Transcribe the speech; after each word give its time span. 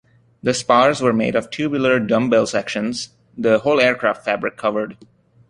The 0.41 0.55
spars 0.55 0.99
were 0.99 1.13
made 1.13 1.35
of 1.35 1.51
tubular 1.51 1.99
dumbbell 1.99 2.47
sections, 2.47 3.09
the 3.37 3.59
whole 3.59 3.79
aircraft 3.79 4.25
fabric 4.25 4.57
covered. 4.57 4.97